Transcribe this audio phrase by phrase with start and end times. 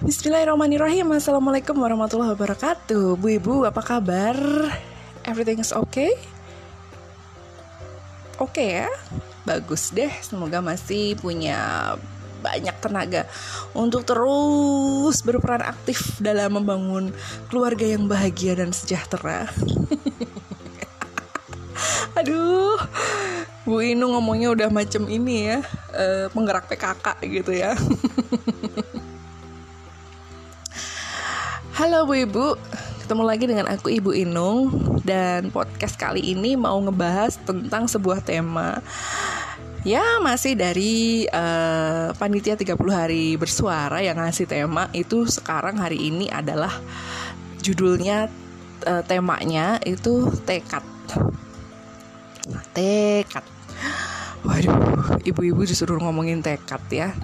[0.00, 4.32] Bismillahirrahmanirrahim Assalamualaikum warahmatullahi wabarakatuh Bu Ibu apa kabar?
[5.28, 6.16] Everything is okay?
[8.40, 8.88] Oke okay ya?
[9.44, 12.00] Bagus deh Semoga masih punya
[12.40, 13.28] banyak tenaga
[13.76, 17.12] untuk terus berperan aktif dalam membangun
[17.52, 19.52] keluarga yang bahagia dan sejahtera.
[22.16, 22.80] Aduh,
[23.68, 25.60] Bu Inu ngomongnya udah macam ini ya,
[25.92, 27.76] uh, penggerak PKK gitu ya.
[31.80, 32.60] Halo Bu Ibu,
[33.00, 34.68] ketemu lagi dengan aku Ibu Inung
[35.00, 38.84] dan podcast kali ini mau ngebahas tentang sebuah tema
[39.80, 46.28] Ya masih dari uh, panitia 30 hari bersuara yang ngasih tema itu sekarang hari ini
[46.28, 46.68] adalah
[47.64, 48.28] judulnya
[48.84, 50.84] uh, temanya itu tekad.
[52.76, 53.44] Tekad.
[54.44, 57.16] Waduh, ibu-ibu disuruh ngomongin tekad ya.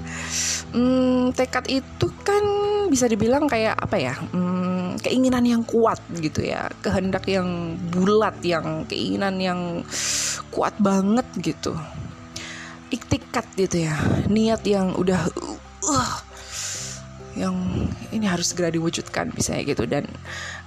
[0.72, 4.14] Hmm, tekad itu kan bisa dibilang kayak apa ya?
[4.32, 9.60] Hmm, keinginan yang kuat gitu ya, kehendak yang bulat, yang keinginan yang
[10.50, 11.76] kuat banget gitu
[12.90, 13.98] iktikat gitu ya
[14.30, 15.20] niat yang udah
[15.90, 16.12] uh,
[17.36, 17.52] yang
[18.14, 20.08] ini harus segera diwujudkan misalnya gitu dan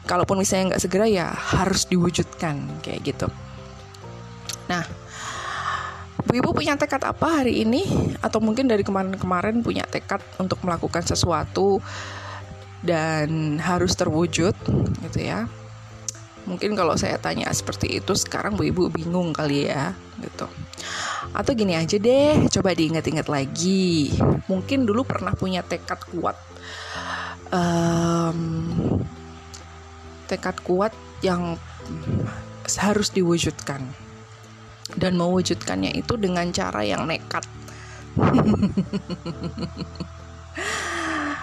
[0.05, 3.27] kalaupun misalnya nggak segera ya harus diwujudkan kayak gitu
[4.69, 4.85] nah
[6.29, 7.81] Bu Ibu punya tekad apa hari ini
[8.21, 11.81] atau mungkin dari kemarin-kemarin punya tekad untuk melakukan sesuatu
[12.85, 14.53] dan harus terwujud
[15.09, 15.49] gitu ya
[16.45, 20.45] mungkin kalau saya tanya seperti itu sekarang Bu Ibu bingung kali ya gitu
[21.29, 24.09] atau gini aja deh, coba diingat-ingat lagi.
[24.49, 26.37] Mungkin dulu pernah punya tekad kuat.
[27.53, 29.01] Um,
[30.25, 31.57] tekad kuat yang
[32.81, 34.08] harus diwujudkan.
[34.97, 37.45] Dan mewujudkannya itu dengan cara yang nekat.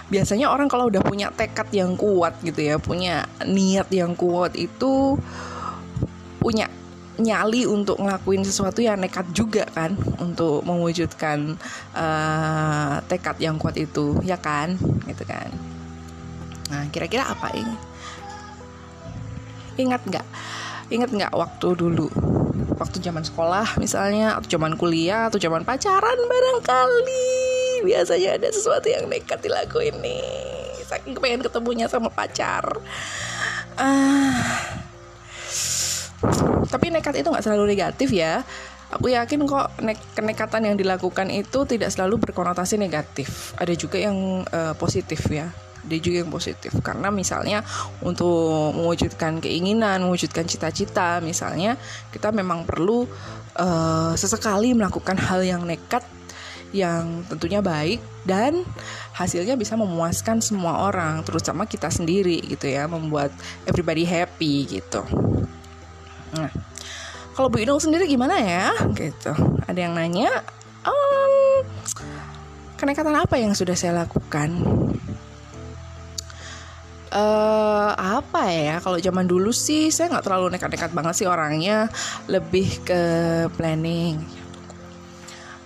[0.07, 5.19] Biasanya orang kalau udah punya tekad yang kuat gitu ya, punya niat yang kuat itu
[6.39, 6.71] punya
[7.17, 11.59] nyali untuk ngelakuin sesuatu yang nekat juga kan untuk mewujudkan
[11.97, 14.79] uh, tekad yang kuat itu ya kan?
[15.11, 15.51] Gitu kan.
[16.71, 17.75] Nah kira-kira apa ini?
[19.77, 20.27] Ingat nggak
[20.93, 22.09] ingat nggak waktu dulu?
[22.77, 27.29] Waktu zaman sekolah misalnya atau zaman kuliah atau zaman pacaran barangkali.
[27.85, 30.25] Biasanya ada sesuatu yang nekat dilakuin nih.
[30.87, 32.65] Saking pengen ketemunya sama pacar.
[33.77, 34.33] Uh,
[36.71, 38.45] tapi nekat itu nggak selalu negatif ya.
[38.87, 43.53] Aku yakin kok ne kenekatan yang dilakukan itu tidak selalu berkonotasi negatif.
[43.59, 45.51] Ada juga yang uh, positif ya
[45.87, 47.63] ada juga yang positif karena misalnya
[48.03, 51.79] untuk mewujudkan keinginan mewujudkan cita-cita misalnya
[52.11, 53.07] kita memang perlu
[53.57, 56.03] uh, sesekali melakukan hal yang nekat
[56.75, 58.67] yang tentunya baik dan
[59.15, 63.31] hasilnya bisa memuaskan semua orang terutama kita sendiri gitu ya membuat
[63.71, 65.07] everybody happy gitu
[66.37, 66.51] Nah,
[67.33, 68.75] kalau Bu Inung sendiri gimana ya?
[68.93, 69.33] Gitu.
[69.65, 70.31] Ada yang nanya,
[70.85, 71.63] um,
[72.77, 74.53] kenekatan apa yang sudah saya lakukan?
[77.17, 81.89] Uh, apa ya kalau zaman dulu sih saya nggak terlalu nekat-nekat banget sih orangnya
[82.29, 83.03] lebih ke
[83.57, 84.21] planning.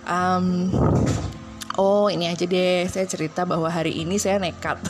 [0.07, 0.71] Um,
[1.75, 4.79] oh ini aja deh saya cerita bahwa hari ini saya nekat.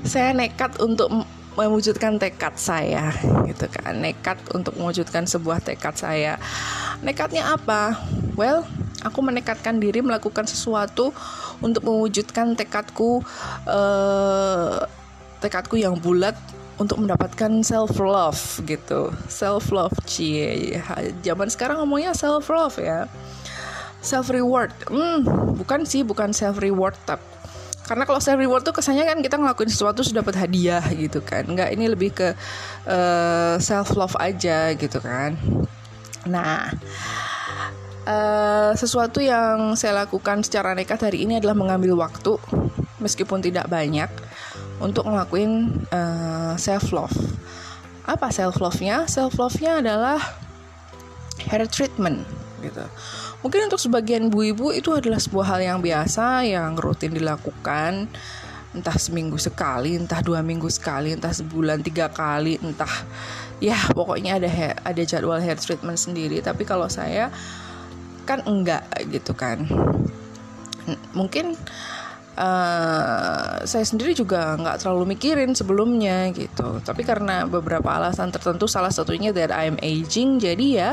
[0.00, 1.06] Saya nekat untuk
[1.54, 3.14] mewujudkan tekad saya
[3.46, 3.94] gitu kan.
[4.02, 6.34] Nekat untuk mewujudkan sebuah tekad saya.
[6.98, 7.94] Nekatnya apa?
[8.34, 8.66] Well
[9.04, 11.12] aku menekatkan diri melakukan sesuatu
[11.64, 13.24] untuk mewujudkan tekadku
[13.68, 14.84] uh,
[15.40, 16.36] tekadku yang bulat
[16.80, 19.12] untuk mendapatkan self love gitu.
[19.28, 20.80] Self love cie
[21.20, 23.04] zaman sekarang ngomongnya self love ya.
[24.00, 25.28] Self reward hmm
[25.60, 27.20] bukan sih bukan self reward tapi
[27.84, 31.42] karena kalau self reward tuh kesannya kan kita ngelakuin sesuatu sudah dapat hadiah gitu kan.
[31.42, 32.32] Nggak ini lebih ke uh,
[32.86, 35.34] eh, self love aja gitu kan.
[36.24, 36.70] Nah
[38.06, 42.36] uh, sesuatu yang saya lakukan secara nekat hari ini adalah mengambil waktu
[43.00, 44.08] meskipun tidak banyak
[44.80, 47.16] untuk ngelakuin uh, eh, self love
[48.08, 50.20] apa self love nya self love nya adalah
[51.48, 52.24] hair treatment
[52.60, 52.84] gitu.
[53.40, 58.12] Mungkin untuk sebagian ibu-ibu itu adalah sebuah hal yang biasa yang rutin dilakukan
[58.70, 62.92] entah seminggu sekali, entah dua minggu sekali, entah sebulan tiga kali, entah.
[63.58, 66.38] Ya pokoknya ada hair, ada jadwal hair treatment sendiri.
[66.40, 67.32] Tapi kalau saya
[68.24, 69.66] kan enggak gitu kan.
[71.16, 71.56] Mungkin
[72.40, 76.80] Uh, saya sendiri juga nggak terlalu mikirin sebelumnya gitu.
[76.80, 80.92] Tapi karena beberapa alasan tertentu salah satunya that I'm aging jadi ya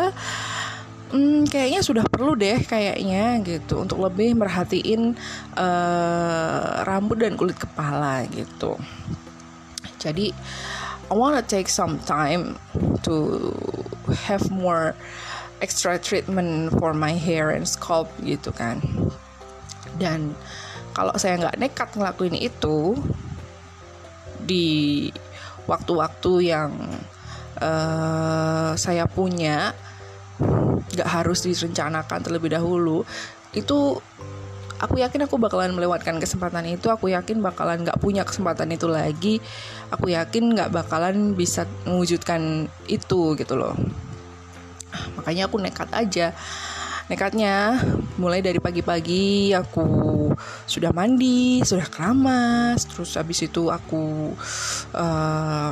[1.13, 3.80] hmm, kayaknya sudah perlu deh kayaknya gitu.
[3.80, 5.15] Untuk lebih merhatiin
[5.56, 8.75] uh, rambut dan kulit kepala gitu.
[10.03, 10.35] Jadi
[11.07, 12.59] I wanna take some time
[13.07, 13.53] to
[14.27, 15.00] have more
[15.59, 18.81] extra treatment for my hair and scalp gitu kan.
[19.98, 20.38] Dan
[20.94, 22.98] kalau saya nggak nekat ngelakuin itu
[24.42, 25.09] di
[25.68, 26.71] waktu-waktu yang
[27.59, 29.75] uh, saya punya
[30.94, 33.04] nggak harus direncanakan terlebih dahulu
[33.51, 34.00] itu
[34.77, 39.42] aku yakin aku bakalan melewatkan kesempatan itu aku yakin bakalan nggak punya kesempatan itu lagi
[39.89, 43.74] aku yakin nggak bakalan bisa mewujudkan itu gitu loh
[45.19, 46.34] makanya aku nekat aja.
[47.07, 47.80] Nekatnya
[48.19, 50.28] mulai dari pagi-pagi aku
[50.68, 54.36] sudah mandi sudah keramas terus habis itu aku
[54.92, 55.72] uh,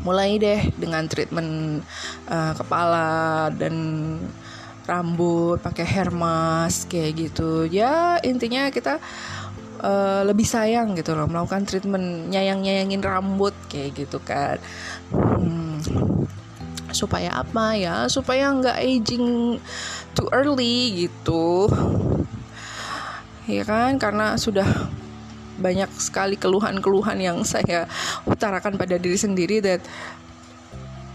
[0.00, 1.84] mulai deh dengan treatment
[2.26, 3.74] uh, kepala dan
[4.88, 7.68] rambut pakai hair mask kayak gitu.
[7.68, 8.98] Ya intinya kita
[9.84, 14.58] uh, lebih sayang gitu loh melakukan treatment nyayang nyayangin rambut kayak gitu kan.
[15.12, 15.78] Hmm,
[16.92, 19.58] supaya apa ya supaya nggak aging
[20.14, 21.70] too early gitu
[23.50, 24.66] ya kan karena sudah
[25.60, 27.84] banyak sekali keluhan-keluhan yang saya
[28.24, 29.84] utarakan pada diri sendiri that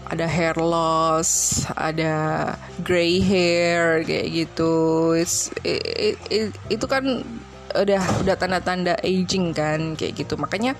[0.06, 2.54] ada hair loss, ada
[2.86, 4.74] gray hair kayak gitu.
[5.18, 7.26] It's, it, it, itu kan
[7.74, 10.38] udah udah tanda-tanda aging kan kayak gitu.
[10.38, 10.78] Makanya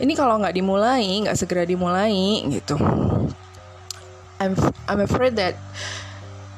[0.00, 2.80] ini kalau nggak dimulai, nggak segera dimulai gitu.
[4.42, 4.54] I'm
[4.86, 5.56] I'm afraid that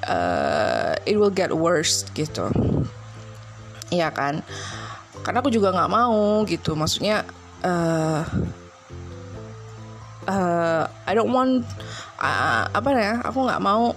[0.07, 2.51] uh, it will get worse gitu.
[3.89, 4.45] Iya kan?
[5.29, 7.21] karena aku juga nggak mau gitu maksudnya
[7.61, 8.25] uh,
[10.25, 11.69] uh, I don't want
[12.17, 13.93] uh, apa ya aku nggak mau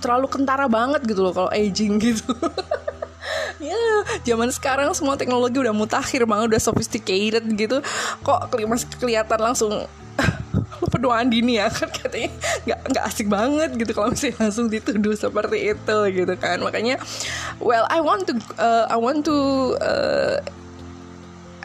[0.00, 2.32] terlalu kentara banget gitu loh kalau aging gitu
[3.68, 3.76] ya
[4.24, 7.82] zaman sekarang semua teknologi udah mutakhir banget udah sophisticated gitu
[8.24, 8.48] kok
[9.02, 9.84] kelihatan langsung
[10.88, 12.32] pedoman dini ya kan katanya
[12.66, 16.58] nggak nggak asik banget gitu kalau misalnya langsung dituduh seperti itu gitu kan.
[16.60, 16.96] Makanya
[17.62, 19.36] well I want to uh, I want to
[19.80, 20.36] uh,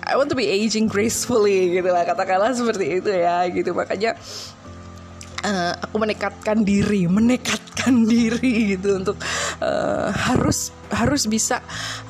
[0.03, 3.71] I want to be aging gracefully gitu lah katakanlah seperti itu ya gitu.
[3.71, 4.19] Makanya
[5.43, 9.17] uh, aku menekatkan diri menekatkan diri gitu untuk
[9.59, 11.59] uh, harus harus bisa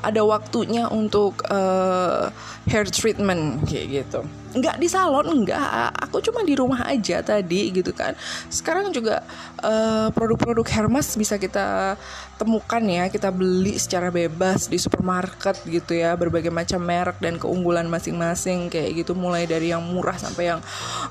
[0.01, 2.29] ada waktunya untuk uh,
[2.69, 4.21] hair treatment kayak gitu
[4.53, 5.97] nggak di salon nggak.
[6.09, 8.13] Aku cuma di rumah aja tadi gitu kan.
[8.47, 9.25] Sekarang juga
[9.65, 11.97] uh, produk-produk Hermes bisa kita
[12.37, 13.09] temukan ya.
[13.09, 16.13] Kita beli secara bebas di supermarket gitu ya.
[16.13, 19.17] Berbagai macam merek dan keunggulan masing-masing kayak gitu.
[19.17, 20.61] Mulai dari yang murah sampai yang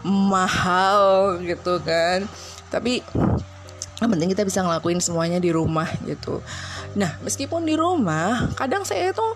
[0.06, 2.24] mahal gitu kan.
[2.70, 3.02] Tapi
[4.02, 6.42] yang penting kita bisa ngelakuin semuanya di rumah gitu.
[6.98, 9.26] Nah meskipun di rumah kadang saya itu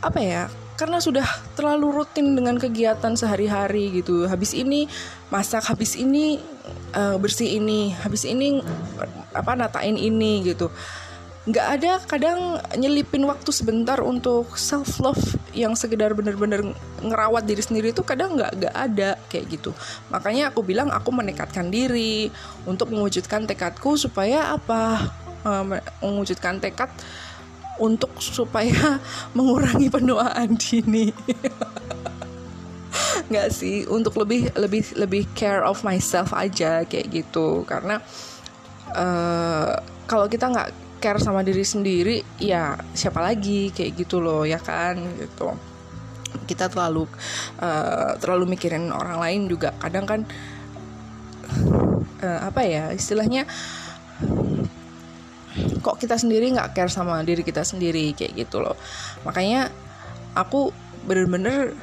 [0.00, 0.42] apa ya
[0.80, 4.24] karena sudah terlalu rutin dengan kegiatan sehari-hari gitu.
[4.24, 4.88] Habis ini
[5.28, 6.40] masak habis ini
[6.96, 8.64] uh, bersih ini habis ini
[9.36, 10.72] apa natain ini gitu.
[11.44, 12.40] Nggak ada kadang
[12.80, 15.20] nyelipin waktu sebentar untuk self love
[15.52, 16.72] yang sekedar bener-bener
[17.04, 19.76] ngerawat diri sendiri itu kadang nggak nggak ada kayak gitu.
[20.08, 22.32] Makanya aku bilang aku menekatkan diri
[22.64, 25.12] untuk mewujudkan tekadku supaya apa?
[25.40, 26.92] Uh, mewujudkan tekad
[27.80, 29.00] untuk supaya
[29.36, 31.08] mengurangi penuaan dini.
[33.30, 37.64] Nggak sih untuk lebih lebih lebih care of myself aja kayak gitu.
[37.64, 37.98] Karena
[38.92, 39.72] uh,
[40.04, 40.70] kalau kita nggak
[41.00, 45.54] care sama diri sendiri ya siapa lagi kayak gitu loh ya kan gitu.
[46.44, 47.06] Kita terlalu
[47.62, 49.70] uh, terlalu mikirin orang lain juga.
[49.78, 50.20] Kadang kan
[52.20, 53.46] uh, apa ya istilahnya
[55.82, 58.76] kok kita sendiri nggak care sama diri kita sendiri kayak gitu loh.
[59.26, 59.70] Makanya
[60.34, 60.70] aku
[61.04, 61.74] bener-bener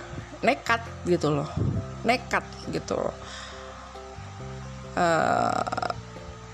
[0.42, 1.50] nekat gitu loh.
[2.06, 3.16] Nekat gitu loh.
[4.98, 5.94] Uh,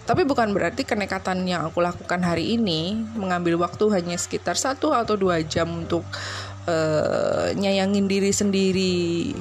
[0.03, 5.15] tapi bukan berarti kenekatan yang aku lakukan hari ini mengambil waktu hanya sekitar satu atau
[5.15, 6.03] dua jam untuk
[6.67, 9.31] uh, nyayangin diri sendiri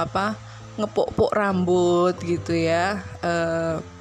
[0.00, 0.40] apa
[0.80, 3.04] ngepok-pok rambut gitu ya.
[3.20, 3.99] Uh,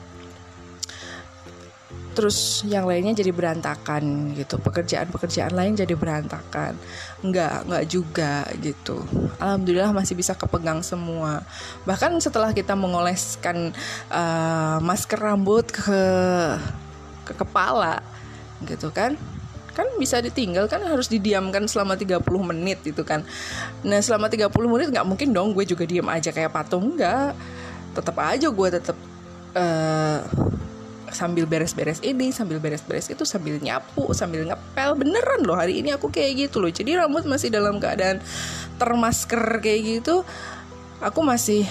[2.20, 4.60] terus yang lainnya jadi berantakan gitu.
[4.60, 6.76] Pekerjaan-pekerjaan lain jadi berantakan.
[7.24, 9.00] Nggak nggak juga gitu.
[9.40, 11.48] Alhamdulillah masih bisa kepegang semua.
[11.88, 13.72] Bahkan setelah kita mengoleskan
[14.12, 16.04] uh, masker rambut ke
[17.24, 18.04] ke kepala
[18.68, 19.16] gitu kan
[19.80, 22.20] kan bisa ditinggal kan harus didiamkan selama 30
[22.52, 23.24] menit gitu kan.
[23.88, 27.32] Nah selama 30 menit nggak mungkin dong gue juga diam aja kayak patung nggak.
[27.96, 28.98] Tetap aja gue tetap
[29.56, 30.20] uh,
[31.20, 34.96] sambil beres-beres ini sambil beres-beres itu sambil nyapu sambil ngepel.
[34.96, 36.72] Beneran loh hari ini aku kayak gitu loh.
[36.72, 38.24] Jadi rambut masih dalam keadaan
[38.80, 40.24] termasker kayak gitu
[41.04, 41.68] aku masih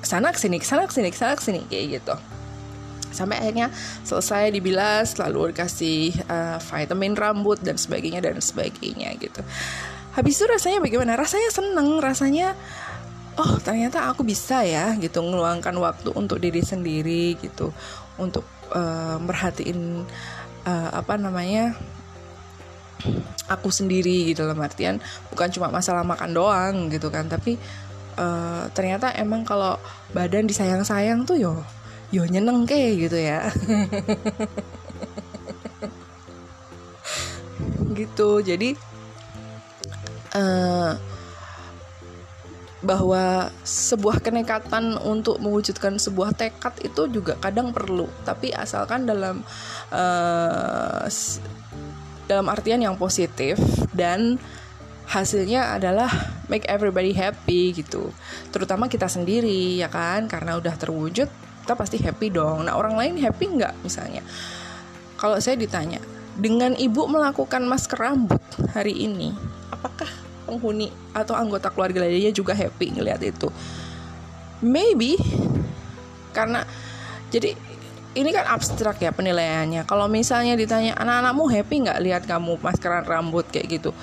[0.00, 2.16] ke sana ke sini ke sana ke sini ke sana ke sini kayak gitu.
[3.12, 3.68] Sampai akhirnya
[4.06, 9.44] selesai dibilas lalu dikasih uh, vitamin rambut dan sebagainya dan sebagainya gitu.
[10.16, 11.20] Habis itu rasanya bagaimana?
[11.20, 12.56] Rasanya seneng rasanya
[13.36, 17.76] oh ternyata aku bisa ya gitu ngeluangkan waktu untuk diri sendiri gitu.
[18.16, 20.06] Untuk uh, merhatiin
[20.66, 21.76] uh, apa namanya
[23.50, 25.00] aku sendiri gitu dalam artian.
[25.32, 27.58] Bukan cuma masalah makan doang gitu kan tapi
[28.18, 29.78] uh, ternyata emang kalau
[30.14, 31.54] badan disayang-sayang tuh yo
[32.10, 33.48] yo nyeneng ke gitu ya.
[37.90, 38.72] Gitu jadi
[40.32, 40.96] uh,
[42.80, 48.08] bahwa sebuah kenekatan untuk mewujudkan sebuah tekad itu juga kadang perlu.
[48.24, 49.44] Tapi asalkan dalam
[49.92, 51.04] uh,
[52.24, 53.60] dalam artian yang positif
[53.92, 54.40] dan
[55.10, 56.08] hasilnya adalah
[56.48, 58.14] make everybody happy gitu.
[58.48, 60.24] Terutama kita sendiri ya kan?
[60.30, 61.28] Karena udah terwujud
[61.60, 62.64] kita pasti happy dong.
[62.66, 64.24] Nah orang lain happy nggak misalnya?
[65.20, 66.00] Kalau saya ditanya
[66.40, 68.40] dengan ibu melakukan masker rambut
[68.72, 69.36] hari ini
[69.68, 70.08] apakah
[70.50, 73.46] penghuni atau anggota keluarga lainnya juga happy ngelihat itu.
[74.66, 75.14] Maybe
[76.34, 76.66] karena
[77.30, 77.54] jadi
[78.18, 79.86] ini kan abstrak ya penilaiannya.
[79.86, 83.46] Kalau misalnya ditanya anak-anakmu happy nggak lihat kamu maskeran rambut?
[83.46, 83.94] kayak gitu.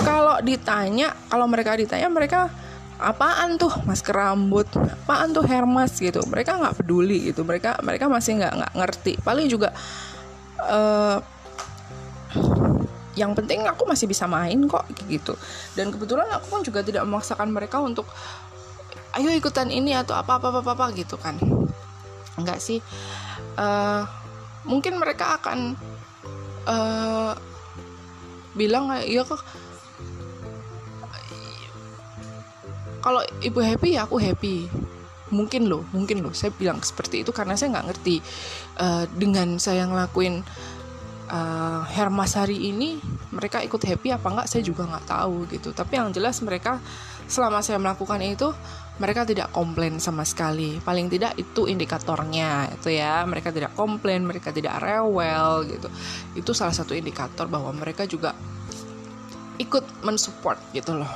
[0.00, 2.48] Kalau ditanya kalau mereka ditanya mereka
[2.96, 4.64] apaan tuh masker rambut?
[5.04, 6.24] Apaan tuh hair mask gitu.
[6.24, 7.44] Mereka nggak peduli gitu.
[7.44, 9.12] Mereka mereka masih nggak nggak ngerti.
[9.20, 9.76] Paling juga
[10.64, 11.20] uh,
[13.18, 15.34] yang penting aku masih bisa main kok gitu.
[15.74, 18.06] Dan kebetulan aku kan juga tidak memaksakan mereka untuk
[19.18, 21.34] ayo ikutan ini atau apa apa apa, apa gitu kan.
[22.38, 22.78] Enggak sih.
[23.58, 24.06] Uh,
[24.62, 25.74] mungkin mereka akan
[26.70, 27.34] uh,
[28.54, 29.42] bilang iya kok.
[33.02, 34.70] Kalau ibu happy ya aku happy.
[35.28, 36.30] Mungkin loh mungkin loh.
[36.30, 38.22] Saya bilang seperti itu karena saya nggak ngerti
[38.78, 40.46] uh, dengan saya ngelakuin
[41.28, 42.98] uh, Hermas hari ini
[43.32, 45.70] mereka ikut happy apa enggak saya juga nggak tahu gitu.
[45.76, 46.80] Tapi yang jelas mereka
[47.28, 48.48] selama saya melakukan itu
[48.98, 50.82] mereka tidak komplain sama sekali.
[50.82, 53.22] Paling tidak itu indikatornya itu ya.
[53.22, 55.88] Mereka tidak komplain mereka tidak rewel gitu.
[56.34, 58.34] Itu salah satu indikator bahwa mereka juga
[59.58, 61.12] ikut mensupport gitu loh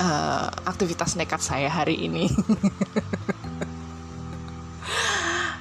[0.00, 2.26] uh, aktivitas nekat saya hari ini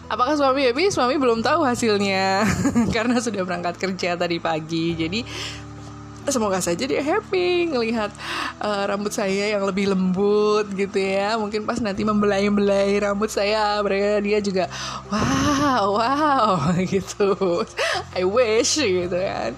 [0.10, 0.90] Apakah suami happy?
[0.90, 2.42] Suami belum tahu hasilnya
[2.96, 4.98] karena sudah berangkat kerja tadi pagi.
[4.98, 5.22] Jadi
[6.30, 8.14] semoga saja dia happy ngelihat
[8.62, 11.38] uh, rambut saya yang lebih lembut gitu ya.
[11.38, 14.66] Mungkin pas nanti membelai-belai rambut saya, mereka dia juga
[15.14, 16.50] wow, wow
[16.94, 17.62] gitu.
[18.18, 19.54] I wish gitu kan.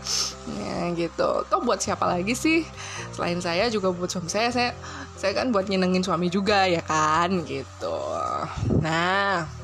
[0.59, 1.47] Ya gitu.
[1.47, 2.67] Toh buat siapa lagi sih?
[3.15, 4.75] Selain saya juga buat suami saya, saya
[5.15, 7.99] saya kan buat nyenengin suami juga ya kan gitu.
[8.83, 9.60] Nah,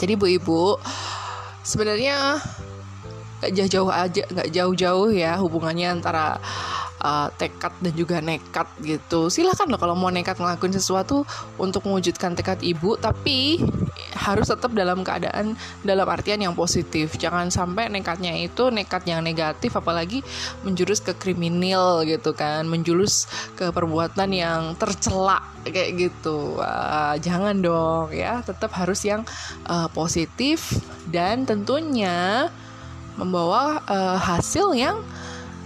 [0.00, 0.64] jadi bu ibu
[1.60, 2.40] sebenarnya
[3.40, 6.40] nggak jauh-jauh aja nggak jauh-jauh ya hubungannya antara
[7.00, 9.32] uh, tekad dan juga nekat gitu.
[9.32, 11.24] Silahkan loh kalau mau nekat ngelakuin sesuatu
[11.56, 13.60] untuk mewujudkan tekad ibu tapi
[14.16, 17.16] harus tetap dalam keadaan dalam artian yang positif.
[17.16, 20.20] Jangan sampai nekatnya itu nekat yang negatif apalagi
[20.62, 23.26] menjurus ke kriminal gitu kan menjurus
[23.56, 26.60] ke perbuatan yang tercela kayak gitu.
[26.60, 29.24] Uh, jangan dong ya tetap harus yang
[29.68, 30.76] uh, positif
[31.08, 32.48] dan tentunya
[33.18, 35.04] membawa uh, hasil yang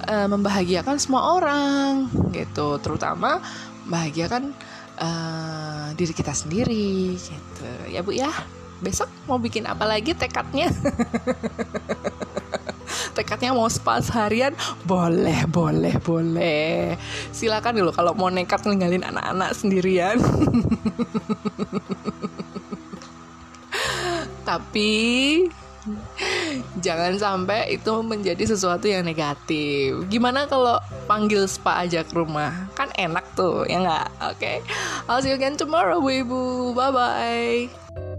[0.04, 2.78] uh, membahagiakan semua orang gitu.
[2.80, 3.40] Terutama
[3.84, 4.52] membahagiakan
[5.00, 7.68] uh, diri kita sendiri gitu.
[7.90, 8.30] Ya bu ya.
[8.82, 10.68] Besok mau bikin apa lagi tekadnya?
[13.14, 14.52] Tekadnya mau spa harian?
[14.82, 16.98] Boleh boleh boleh.
[17.30, 20.18] Silakan dulu kalau mau nekat ninggalin anak-anak sendirian.
[24.48, 24.92] Tapi
[26.84, 30.04] jangan sampai itu menjadi sesuatu yang negatif.
[30.12, 30.76] Gimana kalau
[31.08, 32.68] panggil spa aja ke rumah?
[32.76, 34.08] Kan enak tuh ya nggak?
[34.36, 34.36] Oke.
[34.36, 34.56] Okay?
[35.08, 36.76] I'll see you again tomorrow ibu.
[36.76, 38.12] Bye bye